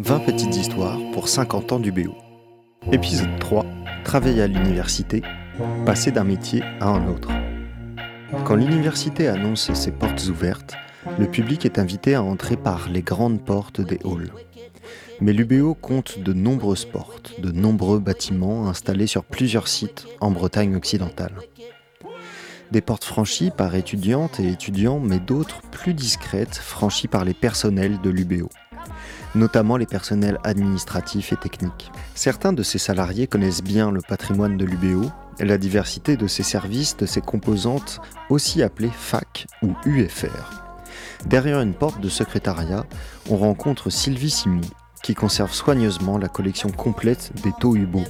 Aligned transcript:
20 0.00 0.20
petites 0.20 0.56
histoires 0.56 0.98
pour 1.12 1.28
50 1.28 1.72
ans 1.72 1.78
du 1.80 1.92
BO. 1.92 2.14
Épisode 2.92 3.38
3. 3.40 3.64
Travailler 4.04 4.42
à 4.42 4.46
l'université, 4.46 5.22
passer 5.84 6.10
d'un 6.12 6.24
métier 6.24 6.62
à 6.80 6.88
un 6.88 7.08
autre. 7.08 7.30
Quand 8.44 8.54
l'université 8.54 9.28
annonce 9.28 9.72
ses 9.72 9.90
portes 9.90 10.24
ouvertes, 10.28 10.74
le 11.18 11.26
public 11.26 11.64
est 11.64 11.78
invité 11.78 12.14
à 12.14 12.22
entrer 12.22 12.56
par 12.56 12.88
les 12.88 13.02
grandes 13.02 13.44
portes 13.44 13.80
des 13.80 13.98
halls. 14.04 14.32
Mais 15.20 15.32
l'UBO 15.32 15.74
compte 15.74 16.18
de 16.20 16.32
nombreuses 16.32 16.84
portes, 16.84 17.40
de 17.40 17.50
nombreux 17.50 17.98
bâtiments 17.98 18.68
installés 18.68 19.06
sur 19.06 19.24
plusieurs 19.24 19.68
sites 19.68 20.06
en 20.20 20.30
Bretagne 20.30 20.76
occidentale. 20.76 21.34
Des 22.70 22.80
portes 22.80 23.04
franchies 23.04 23.50
par 23.50 23.74
étudiantes 23.74 24.40
et 24.40 24.48
étudiants, 24.48 25.00
mais 25.00 25.18
d'autres 25.18 25.62
plus 25.70 25.94
discrètes 25.94 26.56
franchies 26.56 27.08
par 27.08 27.24
les 27.24 27.34
personnels 27.34 28.00
de 28.00 28.10
l'UBO 28.10 28.48
notamment 29.34 29.76
les 29.76 29.86
personnels 29.86 30.38
administratifs 30.44 31.32
et 31.32 31.36
techniques. 31.36 31.90
Certains 32.14 32.52
de 32.52 32.62
ces 32.62 32.78
salariés 32.78 33.26
connaissent 33.26 33.62
bien 33.62 33.90
le 33.90 34.00
patrimoine 34.00 34.56
de 34.56 34.64
l'UBO, 34.64 35.10
la 35.40 35.58
diversité 35.58 36.16
de 36.16 36.26
ses 36.26 36.42
services, 36.42 36.96
de 36.96 37.06
ses 37.06 37.20
composantes, 37.20 38.00
aussi 38.30 38.62
appelées 38.62 38.90
FAC 38.90 39.46
ou 39.62 39.74
UFR. 39.84 40.64
Derrière 41.26 41.60
une 41.60 41.74
porte 41.74 42.00
de 42.00 42.08
secrétariat, 42.08 42.84
on 43.28 43.36
rencontre 43.36 43.90
Sylvie 43.90 44.30
Simon, 44.30 44.60
qui 45.02 45.14
conserve 45.14 45.52
soigneusement 45.52 46.18
la 46.18 46.28
collection 46.28 46.70
complète 46.70 47.32
des 47.42 47.52
taux 47.60 47.76
UBO, 47.76 48.02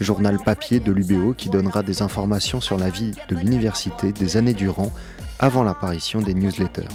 journal 0.00 0.38
papier 0.38 0.80
de 0.80 0.92
l'UBO 0.92 1.34
qui 1.34 1.48
donnera 1.48 1.82
des 1.82 2.02
informations 2.02 2.60
sur 2.60 2.78
la 2.78 2.90
vie 2.90 3.12
de 3.28 3.36
l'université 3.36 4.12
des 4.12 4.36
années 4.36 4.54
durant 4.54 4.92
avant 5.38 5.62
l'apparition 5.62 6.20
des 6.20 6.34
newsletters. 6.34 6.88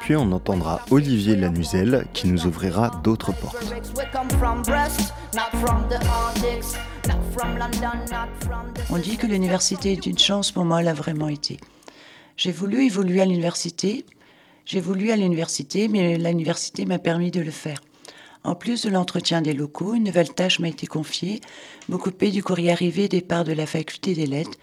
Puis 0.00 0.16
on 0.16 0.32
entendra 0.32 0.80
Olivier 0.90 1.36
Lanuzel 1.36 2.06
qui 2.12 2.28
nous 2.28 2.46
ouvrira 2.46 2.90
d'autres 3.02 3.32
portes. 3.32 3.74
On 8.90 8.98
dit 8.98 9.16
que 9.16 9.26
l'université 9.26 9.92
est 9.92 10.06
une 10.06 10.18
chance, 10.18 10.52
pour 10.52 10.64
moi, 10.64 10.80
elle 10.80 10.88
a 10.88 10.94
vraiment 10.94 11.28
été. 11.28 11.58
J'ai 12.36 12.52
voulu 12.52 12.84
évoluer 12.84 13.20
à 13.20 13.24
l'université. 13.24 14.04
J'ai 14.64 14.80
voulu 14.80 15.10
à 15.10 15.16
l'université, 15.16 15.88
mais 15.88 16.18
l'université 16.18 16.84
m'a 16.84 16.98
permis 16.98 17.30
de 17.30 17.40
le 17.40 17.50
faire. 17.50 17.80
En 18.44 18.54
plus 18.54 18.82
de 18.82 18.90
l'entretien 18.90 19.42
des 19.42 19.52
locaux, 19.52 19.94
une 19.94 20.04
nouvelle 20.04 20.32
tâche 20.32 20.58
m'a 20.58 20.68
été 20.68 20.86
confiée, 20.86 21.40
m'occuper 21.88 22.30
du 22.30 22.42
courrier 22.42 22.70
arrivé 22.70 23.08
des 23.08 23.20
parts 23.20 23.44
de 23.44 23.52
la 23.52 23.66
faculté 23.66 24.14
des 24.14 24.26
lettres. 24.26 24.58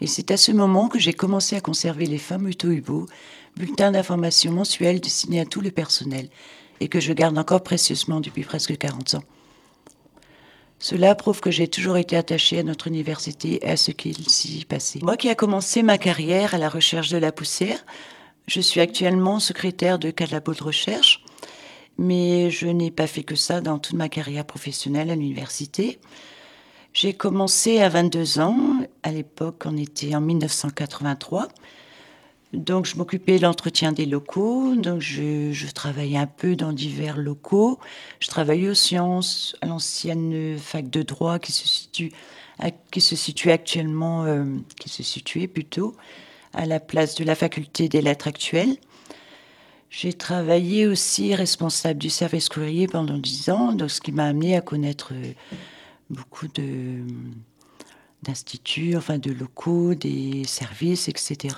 Et 0.00 0.06
c'est 0.06 0.30
à 0.30 0.36
ce 0.36 0.52
moment 0.52 0.88
que 0.88 0.98
j'ai 0.98 1.12
commencé 1.12 1.56
à 1.56 1.60
conserver 1.60 2.06
les 2.06 2.18
fameux 2.18 2.54
Tohubo, 2.54 3.06
bulletin 3.56 3.92
d'information 3.92 4.52
mensuel 4.52 5.00
destiné 5.00 5.40
à 5.40 5.44
tout 5.44 5.60
le 5.60 5.70
personnel 5.70 6.28
et 6.80 6.88
que 6.88 7.00
je 7.00 7.12
garde 7.12 7.36
encore 7.36 7.62
précieusement 7.62 8.20
depuis 8.20 8.42
presque 8.42 8.76
40 8.76 9.14
ans. 9.14 9.24
Cela 10.78 11.14
prouve 11.14 11.40
que 11.40 11.50
j'ai 11.50 11.68
toujours 11.68 11.98
été 11.98 12.16
attachée 12.16 12.58
à 12.58 12.62
notre 12.62 12.86
université 12.86 13.58
et 13.62 13.70
à 13.70 13.76
ce 13.76 13.90
qu'il 13.90 14.30
s'y 14.30 14.64
passait. 14.64 15.00
Moi 15.02 15.18
qui 15.18 15.28
ai 15.28 15.36
commencé 15.36 15.82
ma 15.82 15.98
carrière 15.98 16.54
à 16.54 16.58
la 16.58 16.70
recherche 16.70 17.10
de 17.10 17.18
la 17.18 17.32
poussière, 17.32 17.84
je 18.46 18.62
suis 18.62 18.80
actuellement 18.80 19.40
secrétaire 19.40 19.98
de 19.98 20.12
labo 20.30 20.54
de 20.54 20.62
recherche, 20.62 21.19
mais 22.00 22.50
je 22.50 22.66
n'ai 22.66 22.90
pas 22.90 23.06
fait 23.06 23.22
que 23.22 23.36
ça 23.36 23.60
dans 23.60 23.78
toute 23.78 23.94
ma 23.94 24.08
carrière 24.08 24.44
professionnelle 24.44 25.10
à 25.10 25.14
l'université. 25.14 26.00
J'ai 26.92 27.14
commencé 27.14 27.78
à 27.78 27.88
22 27.88 28.40
ans, 28.40 28.58
à 29.04 29.12
l'époque 29.12 29.62
on 29.66 29.76
était 29.76 30.16
en 30.16 30.20
1983, 30.20 31.48
donc, 32.52 32.84
je 32.84 32.96
m'occupais 32.96 33.36
de 33.36 33.42
l'entretien 33.42 33.92
des 33.92 34.06
locaux. 34.06 34.74
Donc, 34.74 35.00
je, 35.00 35.70
travaillais 35.72 36.18
un 36.18 36.26
peu 36.26 36.56
dans 36.56 36.72
divers 36.72 37.16
locaux. 37.16 37.78
Je 38.18 38.26
travaillais 38.26 38.68
aux 38.68 38.74
sciences, 38.74 39.56
à 39.60 39.66
l'ancienne 39.66 40.58
fac 40.58 40.90
de 40.90 41.02
droit 41.02 41.38
qui 41.38 41.52
se 41.52 41.68
situe, 41.68 42.12
situe 42.98 43.50
actuellement, 43.52 44.24
euh, 44.24 44.44
qui 44.80 44.88
se 44.88 45.04
situait 45.04 45.46
plutôt 45.46 45.94
à 46.52 46.66
la 46.66 46.80
place 46.80 47.14
de 47.14 47.22
la 47.22 47.36
faculté 47.36 47.88
des 47.88 48.02
lettres 48.02 48.26
actuelles. 48.26 48.76
J'ai 49.90 50.12
travaillé 50.12 50.86
aussi 50.86 51.34
responsable 51.34 51.98
du 51.98 52.10
service 52.10 52.48
courrier 52.48 52.86
pendant 52.86 53.18
dix 53.18 53.50
ans, 53.50 53.72
donc 53.72 53.90
ce 53.90 54.00
qui 54.00 54.12
m'a 54.12 54.26
amené 54.26 54.56
à 54.56 54.60
connaître 54.60 55.12
euh, 55.12 55.32
beaucoup 56.08 56.46
de 56.46 57.02
d'instituts, 58.22 58.96
enfin 58.96 59.18
de 59.18 59.32
locaux, 59.32 59.94
des 59.94 60.44
services, 60.44 61.08
etc. 61.08 61.56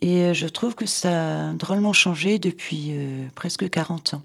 Et 0.00 0.22
euh, 0.22 0.34
je 0.34 0.48
trouve 0.48 0.74
que 0.74 0.86
ça 0.86 1.50
a 1.50 1.52
drôlement 1.52 1.92
changé 1.92 2.40
depuis 2.40 2.88
euh, 2.90 3.26
presque 3.36 3.70
40 3.70 4.14
ans. 4.14 4.22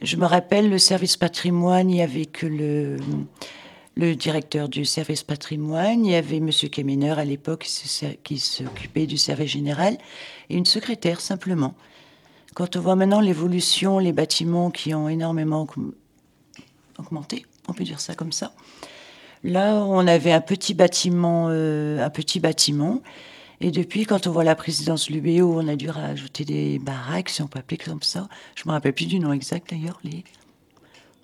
Je 0.00 0.16
me 0.16 0.26
rappelle 0.26 0.70
le 0.70 0.78
service 0.78 1.16
patrimoine, 1.16 1.90
il 1.90 1.96
y 1.96 2.02
avait 2.02 2.26
que 2.26 2.46
le, 2.46 2.98
le 3.98 4.14
directeur 4.14 4.68
du 4.68 4.84
service 4.84 5.24
patrimoine, 5.24 6.06
il 6.06 6.12
y 6.12 6.14
avait 6.14 6.36
M. 6.36 6.50
Kemener 6.50 7.18
à 7.18 7.24
l'époque 7.24 7.66
qui 8.22 8.38
s'occupait 8.38 9.06
du 9.06 9.18
service 9.18 9.50
général, 9.50 9.98
et 10.48 10.56
une 10.56 10.66
secrétaire 10.66 11.20
simplement. 11.20 11.74
Quand 12.54 12.76
on 12.76 12.80
voit 12.80 12.94
maintenant 12.94 13.20
l'évolution, 13.20 13.98
les 13.98 14.12
bâtiments 14.12 14.70
qui 14.70 14.94
ont 14.94 15.08
énormément 15.08 15.66
augmenté, 16.96 17.44
on 17.66 17.72
peut 17.72 17.82
dire 17.82 17.98
ça 17.98 18.14
comme 18.14 18.30
ça. 18.30 18.52
Là, 19.42 19.74
on 19.74 20.06
avait 20.06 20.32
un 20.32 20.40
petit 20.40 20.74
bâtiment, 20.74 21.48
euh, 21.50 22.04
un 22.04 22.10
petit 22.10 22.38
bâtiment, 22.38 23.02
et 23.60 23.72
depuis, 23.72 24.06
quand 24.06 24.28
on 24.28 24.30
voit 24.30 24.44
la 24.44 24.54
présidence 24.54 25.08
de 25.08 25.14
l'UBO, 25.14 25.60
on 25.60 25.66
a 25.66 25.74
dû 25.74 25.90
rajouter 25.90 26.44
des 26.44 26.78
baraques, 26.78 27.30
si 27.30 27.42
on 27.42 27.48
peut 27.48 27.58
appeler 27.58 27.78
comme 27.78 28.02
ça. 28.02 28.28
Je 28.54 28.62
me 28.66 28.70
rappelle 28.70 28.92
plus 28.92 29.06
du 29.06 29.18
nom 29.18 29.32
exact 29.32 29.70
d'ailleurs. 29.70 29.98
Les... 30.04 30.22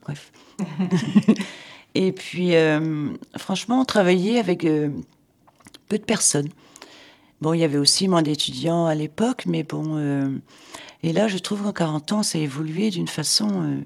Bref. 0.03 0.33
et 1.95 2.13
puis, 2.13 2.57
euh, 2.57 3.09
franchement, 3.37 3.85
on 3.89 4.01
avec 4.39 4.65
euh, 4.65 4.91
peu 5.89 5.99
de 5.99 6.05
personnes. 6.05 6.49
Bon, 7.41 7.53
il 7.53 7.61
y 7.61 7.65
avait 7.65 7.79
aussi 7.79 8.09
moins 8.09 8.23
d'étudiants 8.23 8.87
à 8.87 8.95
l'époque, 8.95 9.45
mais 9.47 9.63
bon. 9.63 9.97
Euh, 9.97 10.29
et 11.03 11.13
là, 11.13 11.29
je 11.29 11.39
trouve 11.39 11.63
qu'en 11.63 11.73
40 11.73 12.13
ans, 12.13 12.23
ça 12.23 12.39
a 12.39 12.41
évolué 12.41 12.91
d'une 12.91 13.09
façon 13.09 13.85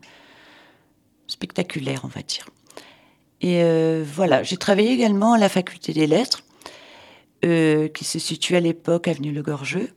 spectaculaire, 1.27 2.03
on 2.05 2.09
va 2.09 2.23
dire. 2.23 2.49
Et 3.41 3.63
voilà, 4.05 4.45
j'ai 4.45 4.57
travaillé 4.57 4.93
également 4.93 5.33
à 5.33 5.39
la 5.39 5.49
faculté 5.49 5.93
des 5.93 6.07
lettres. 6.07 6.45
Qui 7.43 8.05
se 8.05 8.19
situe 8.19 8.57
à 8.57 8.61
l'époque 8.61 9.09
avenue 9.09 9.33
Le 9.33 9.43
Gorgeux. 9.43 9.91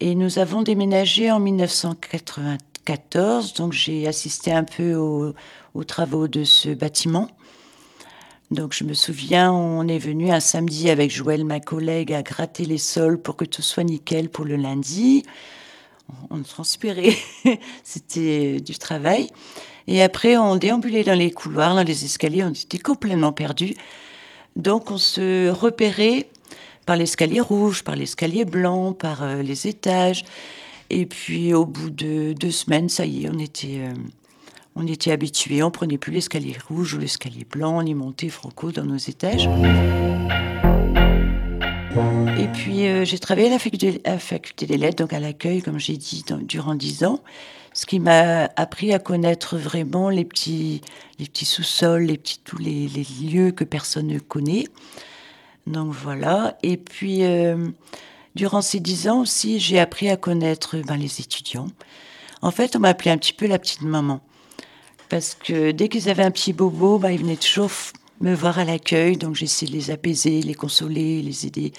Et 0.00 0.14
nous 0.14 0.38
avons 0.38 0.62
déménagé 0.62 1.30
en 1.30 1.40
1994, 2.88 3.54
donc 3.54 3.72
j'ai 3.72 4.06
assisté 4.06 4.52
un 4.52 4.64
peu 4.64 4.94
aux, 4.94 5.34
travaux 5.84 6.26
de 6.26 6.44
ce 6.44 6.70
bâtiment. 6.70 7.28
Donc 8.50 8.72
je 8.72 8.84
me 8.84 8.94
souviens, 8.94 9.52
on 9.52 9.86
est 9.86 9.98
venu 9.98 10.30
un 10.30 10.40
samedi 10.40 10.88
avec 10.88 11.10
Joël, 11.10 11.44
ma 11.44 11.60
collègue, 11.60 12.12
à 12.12 12.22
gratter 12.22 12.64
les 12.64 12.78
sols 12.78 13.20
pour 13.20 13.36
que 13.36 13.44
tout 13.44 13.62
soit 13.62 13.84
nickel 13.84 14.30
pour 14.30 14.44
le 14.44 14.56
lundi. 14.56 15.22
On 16.30 16.40
transpirait, 16.42 17.14
c'était 17.84 18.60
du 18.60 18.78
travail. 18.78 19.28
Et 19.86 20.02
après, 20.02 20.36
on 20.36 20.56
déambulait 20.56 21.04
dans 21.04 21.18
les 21.18 21.30
couloirs, 21.30 21.74
dans 21.74 21.82
les 21.82 22.04
escaliers, 22.04 22.44
on 22.44 22.52
était 22.52 22.78
complètement 22.78 23.32
perdus. 23.32 23.74
Donc 24.56 24.90
on 24.90 24.98
se 24.98 25.50
repérait 25.50 26.28
par 26.86 26.96
l'escalier 26.96 27.40
rouge, 27.40 27.84
par 27.84 27.96
l'escalier 27.96 28.46
blanc, 28.46 28.94
par 28.94 29.22
euh, 29.22 29.42
les 29.42 29.66
étages. 29.66 30.24
Et 30.90 31.06
puis 31.06 31.52
au 31.54 31.66
bout 31.66 31.90
de 31.90 32.32
deux 32.32 32.50
semaines, 32.50 32.88
ça 32.88 33.04
y 33.04 33.24
est, 33.24 33.30
on 33.30 33.38
était, 33.38 33.80
euh, 33.80 33.94
on 34.74 34.86
était 34.86 35.12
habitués. 35.12 35.62
On 35.62 35.70
prenait 35.70 35.98
plus 35.98 36.12
l'escalier 36.12 36.56
rouge 36.68 36.94
ou 36.94 36.98
l'escalier 36.98 37.44
blanc, 37.44 37.78
on 37.78 37.86
y 37.86 37.94
montait 37.94 38.28
franco 38.28 38.72
dans 38.72 38.84
nos 38.84 38.96
étages. 38.96 39.48
Et 42.38 42.46
puis 42.48 42.86
euh, 42.86 43.04
j'ai 43.04 43.18
travaillé 43.18 43.48
à 43.48 43.50
la, 43.50 44.18
faculté, 44.18 44.66
des 44.66 44.76
lettres, 44.76 45.02
donc 45.02 45.12
à 45.12 45.20
l'accueil, 45.20 45.62
comme 45.62 45.78
j'ai 45.78 45.96
dit, 45.96 46.24
durant 46.42 46.74
dix 46.74 47.04
ans, 47.04 47.20
ce 47.72 47.86
qui 47.86 47.98
m'a 47.98 48.48
appris 48.56 48.92
à 48.92 48.98
connaître 48.98 49.56
vraiment 49.56 50.08
les 50.08 50.24
petits, 50.24 50.80
les 51.18 51.26
petits 51.26 51.44
sous-sols, 51.44 52.04
les 52.04 52.16
petits 52.16 52.40
tous 52.44 52.58
les, 52.58 52.88
les, 52.88 53.06
lieux 53.22 53.50
que 53.50 53.64
personne 53.64 54.06
ne 54.06 54.18
connaît. 54.18 54.64
Donc 55.66 55.92
voilà. 55.92 56.56
Et 56.62 56.76
puis, 56.76 57.24
euh, 57.24 57.68
durant 58.34 58.62
ces 58.62 58.80
dix 58.80 59.08
ans 59.08 59.20
aussi, 59.20 59.60
j'ai 59.60 59.78
appris 59.78 60.08
à 60.08 60.16
connaître 60.16 60.76
ben, 60.78 60.96
les 60.96 61.20
étudiants. 61.20 61.68
En 62.42 62.50
fait, 62.50 62.76
on 62.76 62.80
m'appelait 62.80 63.10
un 63.10 63.18
petit 63.18 63.32
peu 63.32 63.46
la 63.46 63.58
petite 63.58 63.82
maman. 63.82 64.20
Parce 65.08 65.34
que 65.34 65.70
dès 65.70 65.88
qu'ils 65.88 66.08
avaient 66.08 66.24
un 66.24 66.30
petit 66.30 66.52
bobo, 66.52 66.98
ben, 66.98 67.10
ils 67.10 67.20
venaient 67.20 67.36
toujours 67.36 67.70
me 68.20 68.34
voir 68.34 68.58
à 68.58 68.64
l'accueil. 68.64 69.16
Donc 69.16 69.34
j'essayais 69.34 69.70
de 69.70 69.76
les 69.76 69.90
apaiser, 69.90 70.42
les 70.42 70.54
consoler, 70.54 71.22
les 71.22 71.46
aider 71.46 71.72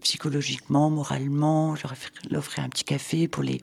psychologiquement, 0.00 0.88
moralement, 0.90 1.74
leur 1.74 2.38
offrir 2.38 2.64
un 2.64 2.68
petit 2.68 2.84
café 2.84 3.28
pour 3.28 3.42
les... 3.42 3.60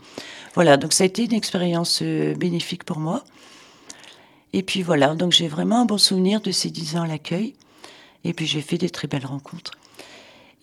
Voilà, 0.54 0.78
donc 0.78 0.94
ça 0.94 1.04
a 1.04 1.08
été 1.08 1.26
une 1.26 1.34
expérience 1.34 2.02
euh, 2.04 2.36
bénéfique 2.36 2.84
pour 2.84 3.00
moi. 3.00 3.24
Et 4.54 4.64
puis 4.64 4.84
voilà, 4.84 5.16
donc 5.16 5.32
j'ai 5.32 5.48
vraiment 5.48 5.82
un 5.82 5.86
bon 5.86 5.98
souvenir 5.98 6.40
de 6.42 6.52
ces 6.52 6.70
dix 6.70 6.96
ans 6.96 7.02
à 7.02 7.08
l'accueil. 7.08 7.56
Et 8.24 8.34
puis 8.34 8.46
j'ai 8.46 8.62
fait 8.62 8.78
des 8.78 8.90
très 8.90 9.08
belles 9.08 9.26
rencontres. 9.26 9.72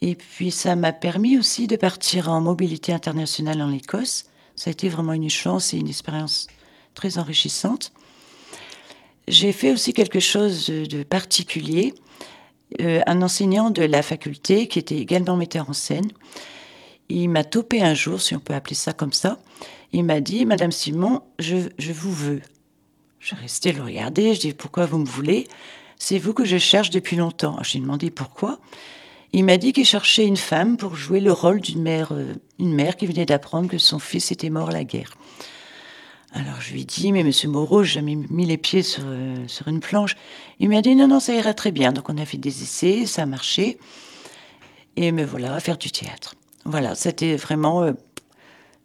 Et 0.02 0.14
puis 0.14 0.50
ça 0.50 0.76
m'a 0.76 0.93
permis 0.93 1.38
aussi 1.38 1.67
de 1.67 1.76
partir 1.76 2.29
en 2.29 2.41
mobilité 2.41 2.93
internationale 2.93 3.62
en 3.62 3.73
Écosse. 3.73 4.26
Ça 4.56 4.70
a 4.70 4.73
été 4.73 4.88
vraiment 4.88 5.12
une 5.12 5.31
chance 5.31 5.73
et 5.75 5.79
une 5.79 5.88
expérience 5.88 6.46
très 6.94 7.19
enrichissante. 7.19 7.93
J'ai 9.26 9.52
fait 9.52 9.73
aussi 9.73 9.93
quelque 9.93 10.20
chose 10.20 10.67
de 10.67 11.02
particulier. 11.02 11.94
Euh, 12.81 13.00
un 13.06 13.23
enseignant 13.23 13.70
de 13.70 13.82
la 13.82 14.02
faculté 14.02 14.69
qui 14.69 14.79
était 14.79 14.99
également 14.99 15.37
metteur 15.37 15.70
en 15.70 15.75
scène, 15.75 16.11
il 17.08 17.29
m'a 17.29 17.44
topé 17.44 17.82
un 17.82 17.94
jour, 17.94 18.20
si 18.20 18.35
on 18.35 18.41
peut 18.41 18.55
appeler 18.55 18.75
ça 18.75 18.93
comme 18.93 19.12
ça. 19.12 19.38
Il 19.93 20.05
m'a 20.05 20.20
dit, 20.20 20.44
Madame 20.44 20.73
Simon, 20.73 21.23
je, 21.38 21.69
je 21.79 21.93
vous 21.93 22.12
veux. 22.12 22.43
Je 23.20 23.35
restais 23.35 23.73
le 23.73 23.82
regarder, 23.82 24.35
je 24.35 24.41
dis, 24.41 24.52
pourquoi 24.52 24.87
vous 24.87 24.99
me 24.99 25.06
voulez? 25.06 25.46
C'est 25.99 26.19
vous 26.19 26.35
que 26.35 26.44
je 26.44 26.58
cherche 26.58 26.91
depuis 26.91 27.17
longtemps. 27.17 27.62
J'ai 27.62 27.79
demandé 27.79 28.11
pourquoi. 28.11 28.58
Il 29.37 29.45
m'a 29.45 29.57
dit 29.57 29.73
qu'il 29.73 29.85
cherchait 29.85 30.25
une 30.25 30.37
femme 30.37 30.77
pour 30.77 30.95
jouer 30.95 31.19
le 31.19 31.33
rôle 31.33 31.61
d'une 31.61 31.83
mère, 31.83 32.13
euh, 32.13 32.35
une 32.61 32.73
mère 32.73 32.97
qui 32.97 33.05
venait 33.05 33.27
d'apprendre 33.27 33.69
que 33.69 33.79
son 33.79 33.99
fils 33.99 34.31
était 34.31 34.49
mort 34.49 34.69
à 34.69 34.73
la 34.73 34.85
guerre. 34.85 35.13
Alors 36.33 36.61
je 36.61 36.73
lui 36.73 36.83
ai 36.83 36.85
dit, 36.85 37.11
mais 37.11 37.25
monsieur 37.25 37.49
Moreau, 37.49 37.83
j'ai 37.83 37.95
jamais 37.95 38.15
mis 38.15 38.47
les 38.47 38.59
pieds 38.59 38.85
sur, 38.85 39.03
euh, 39.05 39.35
sur 39.49 39.67
une 39.67 39.81
planche. 39.81 40.15
Il 40.61 40.69
m'a 40.69 40.83
dit, 40.83 40.95
non, 40.95 41.09
non, 41.09 41.19
ça 41.19 41.35
ira 41.35 41.53
très 41.53 41.73
bien. 41.73 41.91
Donc 41.91 42.11
on 42.11 42.17
a 42.17 42.25
fait 42.25 42.37
des 42.37 42.63
essais, 42.63 43.07
ça 43.07 43.23
a 43.23 43.27
marché. 43.27 43.79
Et 44.95 45.11
me 45.11 45.25
voilà 45.25 45.53
à 45.53 45.59
faire 45.59 45.79
du 45.79 45.91
théâtre. 45.91 46.37
Voilà, 46.65 46.95
c'était 46.95 47.35
vraiment 47.35 47.83
euh, 47.83 47.93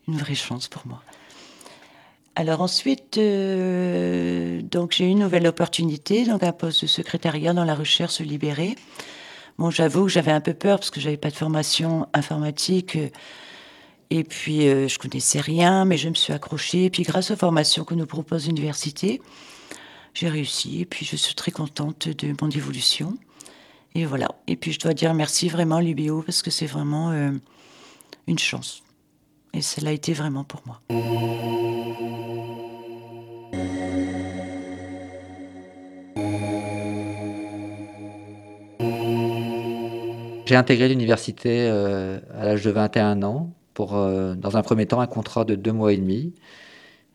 une 0.08 0.18
vraie 0.18 0.34
chance 0.34 0.68
pour 0.68 0.88
moi. 0.88 1.04
Alors 2.36 2.62
ensuite, 2.62 3.20
donc 3.20 4.94
j'ai 4.94 5.06
eu 5.06 5.10
une 5.10 5.20
nouvelle 5.20 5.46
opportunité, 5.46 6.26
donc 6.26 6.42
un 6.42 6.54
poste 6.54 6.82
de 6.82 6.88
secrétariat 6.88 7.54
dans 7.54 7.66
la 7.66 7.76
recherche 7.76 8.20
libérée. 8.22 8.76
Bon, 9.60 9.72
j'avoue 9.72 10.04
que 10.04 10.10
j'avais 10.10 10.32
un 10.32 10.40
peu 10.40 10.54
peur 10.54 10.80
parce 10.80 10.90
que 10.90 11.02
j'avais 11.02 11.18
pas 11.18 11.30
de 11.30 11.36
formation 11.36 12.08
informatique. 12.14 12.98
Et 14.10 14.24
puis, 14.24 14.70
euh, 14.70 14.88
je 14.88 14.98
connaissais 14.98 15.42
rien, 15.42 15.84
mais 15.84 15.98
je 15.98 16.08
me 16.08 16.14
suis 16.14 16.32
accrochée. 16.32 16.86
Et 16.86 16.90
puis, 16.90 17.04
grâce 17.04 17.30
aux 17.30 17.36
formations 17.36 17.84
que 17.84 17.94
nous 17.94 18.06
propose 18.06 18.48
l'université, 18.48 19.22
j'ai 20.14 20.30
réussi. 20.30 20.80
Et 20.80 20.86
puis, 20.86 21.06
je 21.06 21.18
suis 21.18 21.36
très 21.36 21.52
contente 21.52 22.08
de 22.08 22.34
mon 22.42 22.50
évolution. 22.50 23.18
Et 23.96 24.06
voilà. 24.06 24.30
Et 24.48 24.56
puis, 24.56 24.72
je 24.72 24.80
dois 24.80 24.94
dire 24.94 25.14
merci 25.14 25.50
vraiment 25.50 25.76
à 25.76 25.82
l'UBO 25.82 26.22
parce 26.22 26.42
que 26.42 26.52
c'est 26.52 26.66
vraiment 26.66 27.12
euh, 27.12 27.32
une 28.28 28.40
chance. 28.40 28.82
Et 29.54 29.62
cela 29.62 29.90
a 29.90 29.94
été 29.94 30.14
vraiment 30.14 30.46
pour 30.46 30.62
moi. 30.66 30.80
J'ai 40.50 40.56
intégré 40.56 40.90
l'université 40.90 41.68
euh, 41.70 42.18
à 42.34 42.44
l'âge 42.44 42.64
de 42.64 42.72
21 42.72 43.22
ans 43.22 43.54
pour, 43.76 43.96
euh, 43.96 44.34
dans 44.34 44.58
un 44.58 44.64
premier 44.64 44.88
temps, 44.88 45.00
un 45.00 45.06
contrat 45.06 45.46
de 45.46 45.54
deux 45.54 45.72
mois 45.72 45.94
et 45.94 45.98
demi. 45.98 46.34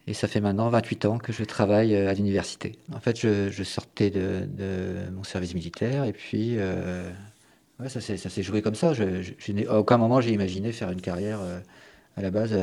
Et 0.06 0.14
ça 0.14 0.28
fait 0.28 0.40
maintenant 0.40 0.68
28 0.68 1.04
ans 1.06 1.18
que 1.18 1.32
je 1.32 1.42
travaille 1.42 1.96
euh, 1.96 2.08
à 2.08 2.14
l'université. 2.14 2.78
En 2.94 3.00
fait, 3.00 3.18
je, 3.18 3.64
sortais 3.64 4.10
de, 4.10 4.46
mon 5.12 5.24
service 5.24 5.52
militaire 5.52 6.04
et 6.04 6.12
puis 6.12 6.58
euh, 6.58 7.10
ça 7.88 8.00
s'est 8.00 8.42
joué 8.44 8.62
comme 8.62 8.76
ça. 8.76 8.94
Je, 8.94 9.20
je, 9.20 9.68
à 9.68 9.80
aucun 9.80 9.96
moment 9.96 10.20
j'ai 10.20 10.30
imaginé 10.30 10.70
faire 10.70 10.92
une 10.92 11.00
carrière 11.00 11.40
à 12.16 12.22
la 12.22 12.30
base 12.30 12.56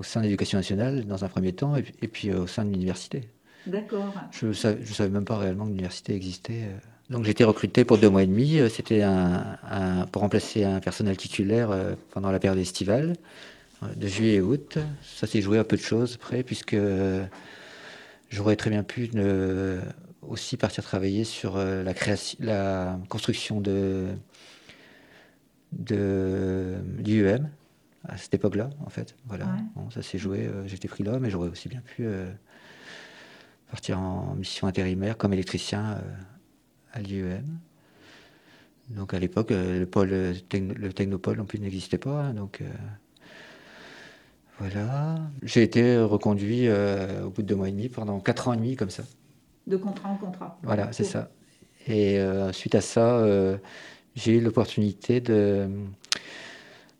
au 0.00 0.02
sein 0.02 0.18
de 0.18 0.24
l'éducation 0.24 0.58
nationale 0.58 1.04
dans 1.04 1.24
un 1.24 1.28
premier 1.28 1.52
temps 1.52 1.76
et, 1.76 2.08
puis 2.08 2.32
au 2.34 2.48
sein 2.48 2.64
de 2.64 2.72
l'université. 2.72 3.28
D'accord. 3.64 4.12
Je 4.32 4.46
ne 4.46 4.52
savais, 4.52 5.08
même 5.08 5.24
pas 5.24 5.38
réellement 5.38 5.66
que 5.66 5.70
l'université 5.70 6.16
existait. 6.16 6.64
Donc 7.10 7.24
j'ai 7.24 7.30
été 7.30 7.44
recruté 7.44 7.84
pour 7.84 7.96
deux 7.96 8.10
mois 8.10 8.22
et 8.22 8.26
demi. 8.26 8.58
Euh, 8.58 8.68
c'était 8.68 9.02
un, 9.02 9.56
pour 10.12 10.22
remplacer 10.22 10.64
un 10.64 10.80
personnel 10.80 11.16
titulaire 11.16 11.70
euh, 11.70 11.94
pendant 12.10 12.30
la 12.30 12.38
période 12.38 12.60
estivale, 12.60 13.14
euh, 13.82 13.94
de 13.94 14.06
juillet 14.06 14.34
et 14.34 14.40
août. 14.40 14.78
Ça 15.02 15.26
s'est 15.26 15.40
joué 15.40 15.58
à 15.58 15.64
peu 15.64 15.76
de 15.76 15.82
choses 15.82 16.18
près, 16.18 16.42
puisque 16.42 16.76
j'aurais 18.28 18.56
très 18.56 18.70
bien 18.70 18.82
pu 18.82 19.10
aussi 20.22 20.58
partir 20.58 20.84
travailler 20.84 21.24
sur 21.24 21.56
la, 21.56 21.94
création, 21.94 22.36
la 22.40 22.98
construction 23.08 23.60
de, 23.62 24.08
de 25.72 26.76
l'IUM 26.98 27.48
à 28.06 28.18
cette 28.18 28.34
époque-là, 28.34 28.68
en 28.84 28.90
fait. 28.90 29.14
Voilà, 29.26 29.46
ça 29.94 30.02
s'est 30.02 30.18
joué. 30.18 30.50
J'étais 30.66 30.88
pris 30.88 31.04
là, 31.04 31.18
mais 31.18 31.30
j'aurais 31.30 31.48
aussi 31.48 31.70
bien 31.70 31.80
pu 31.80 32.06
partir 33.70 33.98
en 33.98 34.34
mission 34.34 34.66
intérimaire 34.66 35.16
comme 35.16 35.32
électricien 35.32 35.98
à 36.92 37.00
l'IEM. 37.00 37.58
Donc 38.90 39.12
à 39.14 39.18
l'époque, 39.18 39.50
euh, 39.50 39.80
le 39.80 39.86
pôle, 39.86 40.10
le 40.10 40.92
technopole 40.92 41.36
non 41.36 41.44
plus 41.44 41.58
n'existait 41.58 41.98
pas. 41.98 42.22
Hein, 42.22 42.34
donc 42.34 42.60
euh, 42.60 42.66
voilà. 44.58 45.18
J'ai 45.42 45.62
été 45.62 45.98
reconduit 45.98 46.68
euh, 46.68 47.24
au 47.24 47.30
bout 47.30 47.42
de 47.42 47.46
deux 47.46 47.54
mois 47.54 47.68
et 47.68 47.72
demi 47.72 47.88
pendant 47.88 48.18
quatre 48.20 48.48
ans 48.48 48.54
et 48.54 48.56
demi 48.56 48.76
comme 48.76 48.90
ça. 48.90 49.02
De 49.66 49.76
contrat 49.76 50.08
en 50.08 50.16
contrat. 50.16 50.58
Voilà, 50.62 50.92
c'est 50.92 51.04
ça. 51.04 51.30
Et 51.86 52.18
suite 52.52 52.74
à 52.74 52.80
ça, 52.82 53.26
j'ai 54.14 54.36
eu 54.36 54.40
l'opportunité 54.40 55.20
de 55.20 55.68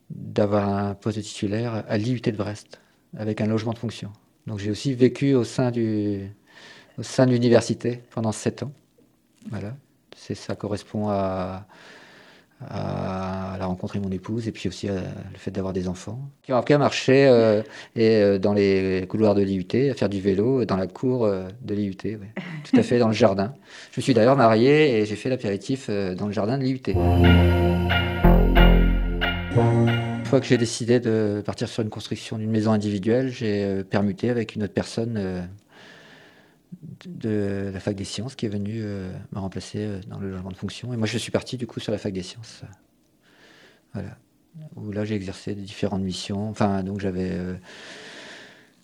d'avoir 0.09 0.67
un 0.67 0.95
poste 0.95 1.17
de 1.17 1.21
titulaire 1.21 1.83
à 1.87 1.97
l'IUT 1.97 2.21
de 2.21 2.31
Brest 2.31 2.81
avec 3.15 3.41
un 3.41 3.45
logement 3.45 3.73
de 3.73 3.77
fonction. 3.77 4.11
Donc 4.47 4.57
j'ai 4.57 4.71
aussi 4.71 4.95
vécu 4.95 5.35
au 5.35 5.43
sein 5.43 5.69
du 5.69 6.31
au 6.97 7.03
sein 7.03 7.27
de 7.27 7.31
l'université 7.31 8.01
pendant 8.09 8.31
sept 8.31 8.63
ans. 8.63 8.71
Voilà 9.49 9.73
c'est 10.19 10.35
ça 10.35 10.55
correspond 10.55 11.09
à, 11.09 11.65
la 12.61 13.65
rencontre 13.65 13.95
avec 13.95 14.05
mon 14.05 14.11
épouse 14.11 14.49
et 14.49 14.51
puis 14.51 14.67
aussi 14.67 14.87
le 14.87 15.37
fait 15.37 15.49
d'avoir 15.49 15.71
des 15.71 15.87
enfants. 15.87 16.19
Qui 16.43 16.51
ont 16.51 16.57
appris 16.57 16.73
à 16.73 16.77
marcher 16.77 17.25
euh, 17.27 17.61
et, 17.95 18.17
euh, 18.17 18.37
dans 18.37 18.53
les 18.53 19.05
couloirs 19.07 19.33
de 19.33 19.41
l'IUT, 19.41 19.89
à 19.89 19.93
faire 19.93 20.09
du 20.09 20.19
vélo 20.19 20.65
dans 20.65 20.75
la 20.75 20.87
cour 20.87 21.25
euh, 21.25 21.47
de 21.61 21.73
l'IUT, 21.73 21.95
tout 22.69 22.75
à 22.75 22.83
fait 22.83 22.99
dans 22.99 23.07
le 23.07 23.13
jardin. 23.13 23.53
Je 23.93 24.01
me 24.01 24.03
suis 24.03 24.13
d'ailleurs 24.13 24.35
marié 24.35 24.99
et 24.99 25.05
j'ai 25.05 25.15
fait 25.15 25.29
l'apéritif 25.29 25.89
dans 25.89 26.27
le 26.27 26.33
jardin 26.33 26.57
de 26.57 26.63
l'IUT. 26.63 26.81
Une 29.55 30.25
fois 30.25 30.41
que 30.41 30.45
j'ai 30.45 30.57
décidé 30.57 30.99
de 30.99 31.41
partir 31.45 31.69
sur 31.69 31.81
une 31.81 31.89
construction 31.89 32.37
d'une 32.37 32.51
maison 32.51 32.71
individuelle, 32.71 33.29
j'ai 33.29 33.83
permuté 33.89 34.29
avec 34.29 34.55
une 34.55 34.63
autre 34.63 34.73
personne 34.73 35.47
de 37.05 37.71
la 37.73 37.79
fac 37.79 37.95
des 37.95 38.03
sciences 38.03 38.35
qui 38.35 38.45
est 38.45 38.49
venu 38.49 38.81
euh, 38.83 39.11
me 39.31 39.39
remplacer 39.39 39.79
euh, 39.79 39.99
dans 40.07 40.19
le 40.19 40.29
logement 40.29 40.51
de 40.51 40.57
fonction. 40.57 40.93
Et 40.93 40.97
moi, 40.97 41.07
je 41.07 41.17
suis 41.17 41.31
parti 41.31 41.57
du 41.57 41.67
coup 41.67 41.79
sur 41.79 41.91
la 41.91 41.97
fac 41.97 42.13
des 42.13 42.23
sciences. 42.23 42.63
Voilà. 43.93 44.17
Où 44.75 44.91
là, 44.91 45.05
j'ai 45.05 45.15
exercé 45.15 45.55
différentes 45.55 46.01
missions. 46.01 46.49
Enfin, 46.49 46.83
donc 46.83 46.99
j'avais. 46.99 47.31
Euh, 47.31 47.55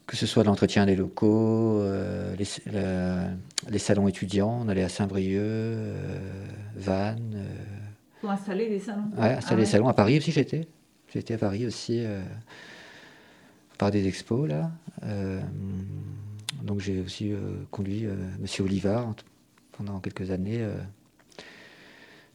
que 0.07 0.15
ce 0.15 0.27
soit 0.27 0.43
l'entretien 0.43 0.85
des 0.85 0.95
locaux, 0.95 1.83
les, 2.37 3.79
salons 3.79 4.07
étudiants, 4.07 4.59
on 4.63 4.69
allait 4.69 4.83
à 4.83 4.89
Saint-Brieuc, 4.89 5.79
Vannes. 6.75 7.43
Pour 8.21 8.29
installer 8.29 8.69
des 8.69 8.79
salons 8.79 9.09
Ouais, 9.17 9.29
installer 9.29 9.63
des 9.63 9.67
ah 9.67 9.71
salons. 9.71 9.87
À 9.87 9.95
Paris 9.95 10.19
aussi, 10.19 10.31
j'étais. 10.31 10.67
J'étais 11.11 11.33
à 11.33 11.37
Paris 11.39 11.65
aussi, 11.65 12.05
par 13.79 13.89
des 13.89 14.07
expos, 14.07 14.47
là. 14.47 14.69
Donc 16.65 16.79
j'ai 16.79 16.99
aussi 16.99 17.31
euh, 17.31 17.37
conduit 17.69 18.05
euh, 18.05 18.15
Monsieur 18.39 18.63
Olivard 18.63 19.13
pendant 19.77 19.99
quelques 19.99 20.31
années, 20.31 20.61
euh, 20.61 20.75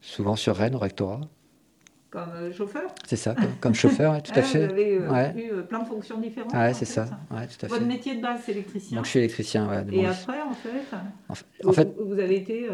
souvent 0.00 0.36
sur 0.36 0.54
Rennes 0.56 0.76
au 0.76 0.78
rectorat. 0.78 1.20
Comme 2.10 2.52
chauffeur? 2.52 2.92
C'est 3.06 3.16
ça, 3.16 3.36
comme, 3.60 3.74
chauffeur, 3.74 4.20
tout 4.22 4.32
à 4.34 4.42
fait. 4.42 4.66
Vous 4.66 5.14
avez 5.14 5.44
eu 5.46 5.62
plein 5.62 5.80
de 5.80 5.86
fonctions 5.86 6.18
différentes. 6.20 6.52
Ouais, 6.52 6.74
c'est 6.74 6.84
ça. 6.84 7.06
Ouais, 7.30 7.46
tout 7.46 7.66
à 7.66 7.68
Votre 7.68 7.84
métier 7.84 8.16
de 8.16 8.22
base, 8.22 8.40
c'est 8.44 8.52
électricien. 8.52 8.96
Donc 8.96 9.04
je 9.04 9.10
suis 9.10 9.18
électricien. 9.20 9.68
Ouais, 9.68 9.84
Et 9.92 10.06
après, 10.06 10.40
en 10.42 10.52
fait, 10.52 11.64
en 11.64 11.72
fait, 11.72 11.94
vous, 12.04 12.18
avez 12.18 12.36
été 12.36 12.68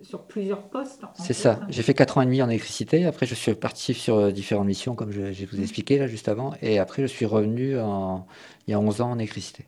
sur 0.00 0.22
plusieurs 0.22 0.62
postes. 0.62 1.02
C'est 1.14 1.34
ça. 1.34 1.60
J'ai 1.68 1.82
fait 1.82 1.92
4 1.92 2.18
ans 2.18 2.22
et 2.22 2.24
demi 2.24 2.40
en 2.40 2.48
électricité. 2.48 3.04
Après, 3.04 3.26
je 3.26 3.34
suis 3.34 3.54
parti 3.54 3.92
sur 3.92 4.32
différentes 4.32 4.66
missions, 4.66 4.94
comme 4.94 5.12
je, 5.12 5.20
vous 5.20 5.56
ai 5.56 5.60
mmh. 5.60 5.62
expliqué 5.62 5.98
là 5.98 6.06
juste 6.06 6.28
avant. 6.28 6.54
Et 6.62 6.78
après, 6.78 7.02
je 7.02 7.06
suis 7.06 7.26
revenu 7.26 7.78
en, 7.78 8.26
il 8.66 8.70
y 8.70 8.74
a 8.74 8.80
11 8.80 9.02
ans 9.02 9.10
en 9.10 9.18
électricité. 9.18 9.66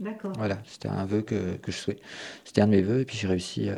D'accord. 0.00 0.32
Voilà, 0.36 0.58
c'était 0.66 0.88
un 0.88 1.04
vœu 1.04 1.22
que, 1.22 1.56
que 1.56 1.70
je 1.70 1.76
souhaitais. 1.76 2.02
C'était 2.44 2.60
un 2.60 2.66
de 2.66 2.72
mes 2.72 2.82
vœux, 2.82 3.00
et 3.00 3.04
puis 3.04 3.16
j'ai 3.16 3.28
réussi, 3.28 3.68
euh, 3.68 3.76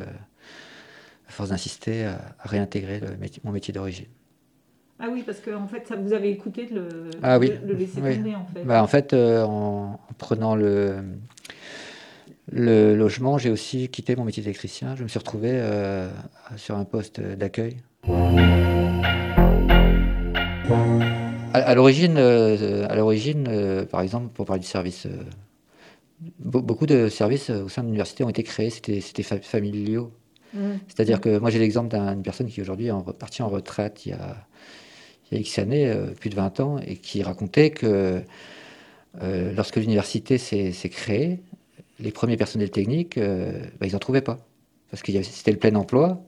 à 1.28 1.30
force 1.30 1.50
d'insister, 1.50 2.06
à, 2.06 2.18
réintégrer 2.40 3.00
mon 3.44 3.52
métier 3.52 3.72
d'origine. 3.72 4.06
Ah 4.98 5.08
oui, 5.12 5.22
parce 5.26 5.40
que 5.40 5.50
en 5.50 5.68
fait, 5.68 5.86
ça 5.86 5.94
vous 5.96 6.14
avez 6.14 6.30
écouté 6.30 6.64
de 6.66 6.74
le, 6.74 7.10
ah, 7.22 7.38
oui. 7.38 7.52
le 7.66 7.74
laisser 7.74 8.00
tomber, 8.00 8.34
en 8.34 8.46
fait. 8.46 8.64
Bah, 8.64 8.82
en 8.82 8.86
fait, 8.86 9.12
euh, 9.12 9.42
en, 9.44 10.00
prenant 10.16 10.56
le, 10.56 10.96
le 12.50 12.96
logement, 12.96 13.36
j'ai 13.36 13.50
aussi 13.50 13.90
quitté 13.90 14.16
mon 14.16 14.24
métier 14.24 14.42
d'électricien. 14.42 14.96
Je 14.96 15.02
me 15.02 15.08
suis 15.08 15.18
retrouvé 15.18 15.50
euh, 15.52 16.08
sur 16.56 16.78
un 16.78 16.86
poste 16.86 17.20
d'accueil. 17.20 17.76
À, 21.52 21.74
l'origine, 21.74 22.16
à 22.16 22.96
l'origine, 22.96 23.86
par 23.90 24.00
exemple, 24.00 24.28
pour 24.32 24.46
parler 24.46 24.60
du 24.60 24.66
service 24.66 25.06
beaucoup 26.38 26.86
de 26.86 27.08
services 27.08 27.50
au 27.50 27.68
sein 27.68 27.82
de 27.82 27.88
l'université 27.88 28.24
ont 28.24 28.30
été 28.30 28.42
créés, 28.42 28.70
c'était 28.70 29.22
familiaux. 29.22 30.10
Mmh. 30.54 30.58
C'est-à-dire 30.88 31.20
que 31.20 31.38
moi 31.38 31.50
j'ai 31.50 31.58
l'exemple 31.58 31.96
d'une 31.96 32.22
personne 32.22 32.46
qui 32.46 32.60
aujourd'hui 32.60 32.86
est 32.86 33.12
partie 33.18 33.42
en 33.42 33.48
retraite 33.48 34.06
il 34.06 34.10
y 34.10 34.12
a, 34.12 34.46
il 35.30 35.34
y 35.34 35.38
a 35.38 35.40
X 35.40 35.58
années, 35.58 35.88
euh, 35.88 36.06
plus 36.12 36.30
de 36.30 36.36
20 36.36 36.60
ans, 36.60 36.78
et 36.78 36.96
qui 36.96 37.22
racontait 37.22 37.70
que 37.70 38.22
euh, 39.22 39.52
lorsque 39.54 39.76
l'université 39.76 40.38
s'est 40.38 40.88
créée, 40.88 41.40
les 41.98 42.12
premiers 42.12 42.36
personnels 42.36 42.70
techniques, 42.70 43.18
euh, 43.18 43.60
bah, 43.80 43.86
ils 43.86 43.92
n'en 43.92 43.98
trouvaient 43.98 44.20
pas. 44.20 44.38
Parce 44.90 45.02
que 45.02 45.10
c'était 45.22 45.52
le 45.52 45.58
plein 45.58 45.74
emploi 45.74 46.22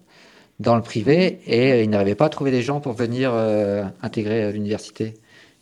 dans 0.58 0.74
le 0.74 0.82
privé 0.82 1.38
et 1.46 1.84
ils 1.84 1.90
n'arrivaient 1.90 2.16
pas 2.16 2.24
à 2.24 2.28
trouver 2.28 2.50
des 2.50 2.62
gens 2.62 2.80
pour 2.80 2.92
venir 2.92 3.32
intégrer 4.02 4.50
l'université. 4.50 5.14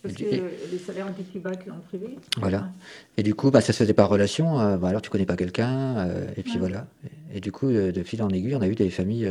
Parce 0.03 0.15
que 0.15 0.25
les 0.25 0.79
salaires 0.79 1.09
étaient 1.09 1.23
plus 1.23 1.41
bas 1.41 1.55
que 1.55 1.69
dans 1.69 1.77
le 1.77 1.83
privé. 1.83 2.17
Voilà. 2.37 2.71
Et 3.17 3.23
du 3.23 3.35
coup, 3.35 3.51
bah, 3.51 3.61
ça 3.61 3.73
se 3.73 3.79
faisait 3.79 3.95
par 3.95 4.09
relation. 4.09 4.77
bah, 4.77 4.89
alors, 4.89 5.03
tu 5.03 5.11
connais 5.11 5.27
pas 5.27 5.37
quelqu'un. 5.37 6.09
et 6.37 6.43
puis 6.43 6.59
voilà. 6.59 6.87
Et, 7.33 7.41
du 7.41 7.51
coup, 7.51 7.73
de 7.73 8.03
fil 8.03 8.23
en 8.23 8.29
aiguille, 8.29 8.55
on 8.55 8.63
a 8.63 8.69
eu 8.69 8.75
des 8.75 8.91
familles. 8.91 9.29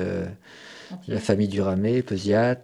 la 1.08 1.20
famille 1.20 1.48
Duramé, 1.48 2.02
Pesiat. 2.02 2.64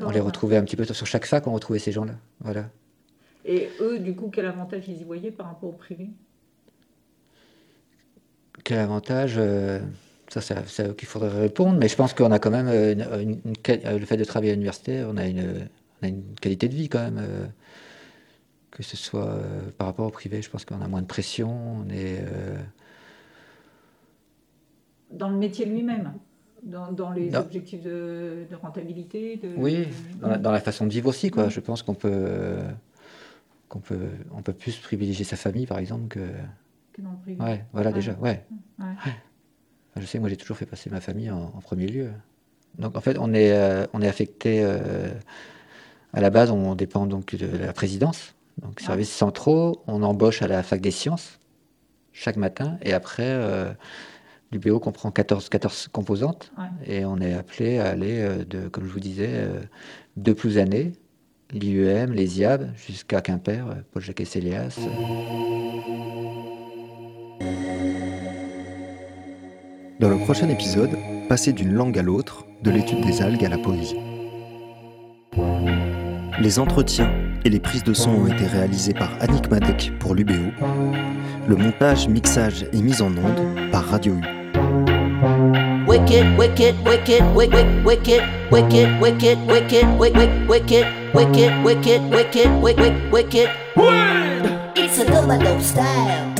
On 0.00 0.10
les 0.10 0.20
retrouvait 0.20 0.56
un 0.56 0.64
petit 0.64 0.76
peu 0.76 0.84
sur 0.84 1.06
chaque 1.06 1.26
fac, 1.26 1.46
on 1.46 1.52
retrouvait 1.52 1.78
ces 1.78 1.92
gens-là. 1.92 2.14
Voilà. 2.40 2.68
Et 3.44 3.70
eux, 3.80 3.98
du 3.98 4.14
coup, 4.14 4.30
quel 4.32 4.46
avantage 4.46 4.84
ils 4.88 5.00
y 5.00 5.04
voyaient 5.04 5.30
par 5.30 5.46
rapport 5.46 5.70
au 5.70 5.72
privé? 5.72 6.10
Quel 8.64 8.78
avantage 8.78 9.34
euh, 9.38 9.80
Ça, 10.32 10.40
c'est 10.40 10.54
à 10.82 10.94
qu'il 10.94 11.06
faudrait 11.06 11.28
répondre, 11.28 11.78
mais 11.78 11.88
je 11.88 11.94
pense 11.94 12.14
qu'on 12.14 12.32
a 12.32 12.38
quand 12.38 12.50
même 12.50 12.66
euh, 12.66 12.94
euh, 12.96 13.98
le 13.98 14.06
fait 14.06 14.16
de 14.16 14.24
travailler 14.24 14.52
à 14.52 14.54
l'université, 14.54 15.04
on, 15.04 15.18
a 15.18 15.26
une, 15.26 15.68
qualité 16.40 16.70
de 16.70 16.74
vie 16.74 16.88
quand 16.88 17.00
même. 17.00 17.22
que 18.70 18.82
ce 18.82 18.96
soit 18.96 19.38
par 19.76 19.88
rapport 19.88 20.06
au 20.06 20.10
privé, 20.10 20.40
je 20.40 20.48
pense 20.48 20.64
qu'on 20.64 20.80
a 20.80 20.88
moins 20.88 21.02
de 21.02 21.06
pression, 21.06 21.50
on 21.50 21.90
est. 21.90 22.24
Dans 25.10 25.28
le 25.28 25.36
métier 25.36 25.66
lui-même 25.66 26.14
dans, 26.62 27.10
les 27.10 27.34
objectifs 27.36 27.82
de, 27.82 28.46
rentabilité 28.62 29.38
Oui, 29.58 29.86
dans 30.22 30.50
la, 30.50 30.60
façon 30.60 30.86
de 30.86 30.92
vivre 30.92 31.10
aussi. 31.10 31.30
Quoi. 31.30 31.50
Je 31.50 31.60
pense 31.60 31.82
qu'on 31.82 31.92
peut, 31.92 32.56
qu'on 33.68 33.80
peut, 33.80 34.08
on 34.34 34.40
peut 34.40 34.54
plus 34.54 34.78
privilégier 34.78 35.26
sa 35.26 35.36
famille, 35.36 35.66
par 35.66 35.78
exemple, 35.78 36.08
que, 36.08 36.26
que 36.94 37.02
dans 37.02 37.10
le 37.10 37.18
privé. 37.18 37.42
Ouais, 37.42 37.64
voilà, 37.74 37.92
déjà, 37.92 38.14
ouais. 38.14 38.42
Je 39.96 40.06
sais, 40.06 40.18
moi, 40.18 40.28
j'ai 40.28 40.36
toujours 40.36 40.56
fait 40.56 40.66
passer 40.66 40.90
ma 40.90 41.00
famille 41.00 41.30
en, 41.30 41.48
premier 41.62 41.86
lieu. 41.86 42.10
Donc, 42.78 42.96
en 42.96 43.00
fait, 43.00 43.16
on 43.18 43.34
est, 43.34 43.52
euh, 43.52 43.86
on 43.92 44.00
est 44.00 44.08
affecté. 44.08 44.62
Euh, 44.62 45.10
à 46.14 46.20
la 46.20 46.30
base, 46.30 46.50
on 46.50 46.74
dépend 46.74 47.06
donc 47.06 47.34
de 47.34 47.56
la 47.56 47.72
présidence, 47.72 48.34
donc 48.60 48.80
services 48.80 49.12
centraux. 49.12 49.82
On 49.86 50.02
embauche 50.02 50.42
à 50.42 50.48
la 50.48 50.62
fac 50.62 50.80
des 50.80 50.90
sciences 50.90 51.38
chaque 52.12 52.36
matin, 52.36 52.78
et 52.82 52.92
après. 52.92 53.24
Euh, 53.26 53.72
L'UBO 54.50 54.80
comprend 54.80 55.10
14, 55.10 55.48
14 55.48 55.88
composantes 55.92 56.52
et 56.84 57.06
on 57.06 57.16
est 57.22 57.32
appelé 57.32 57.78
à 57.78 57.86
aller, 57.86 58.20
euh, 58.20 58.44
de, 58.44 58.68
comme 58.68 58.84
je 58.84 58.90
vous 58.92 59.00
disais, 59.00 59.48
de 60.18 60.32
plus 60.34 60.58
années, 60.58 60.92
l'IEM, 61.52 62.12
les 62.12 62.40
IAB, 62.40 62.68
jusqu'à 62.76 63.22
Quimper, 63.22 63.64
Paul-Jacques 63.92 64.26
Célias. 64.26 64.78
Dans 70.02 70.10
le 70.10 70.18
prochain 70.18 70.48
épisode, 70.48 70.98
passer 71.28 71.52
d'une 71.52 71.74
langue 71.74 71.96
à 71.96 72.02
l'autre, 72.02 72.44
de 72.64 72.72
l'étude 72.72 73.06
des 73.06 73.22
algues 73.22 73.44
à 73.44 73.48
la 73.48 73.56
poésie. 73.56 74.00
Les 76.40 76.58
entretiens 76.58 77.08
et 77.44 77.48
les 77.48 77.60
prises 77.60 77.84
de 77.84 77.94
son 77.94 78.10
ont 78.10 78.26
été 78.26 78.44
réalisés 78.44 78.94
par 78.94 79.10
Annick 79.20 79.48
Madec 79.48 79.92
pour 80.00 80.16
l'UBO. 80.16 80.32
Le 81.46 81.54
montage, 81.54 82.08
mixage 82.08 82.66
et 82.72 82.82
mise 82.82 83.00
en 83.00 83.12
onde 83.12 83.70
par 83.70 83.84
Radio 83.84 84.14
U. 84.14 84.22
wicked, 85.86 86.36
wicked, 86.36 86.74
wicked, 86.84 87.22
wicked, 87.36 87.72
wicked, 87.84 88.22
wicked, 88.50 89.00
wicked, 89.00 89.38
wicked, 89.46 89.88
wicked, 90.00 90.48
wicked, 90.48 90.84
wicked, 91.14 91.52
wicked, 91.62 92.00
wicked, 92.10 92.50
wicked, 92.60 93.12
wicked. 93.12 93.48
It's 94.74 94.98
a 94.98 95.04
double 95.04 95.60
style. 95.60 96.31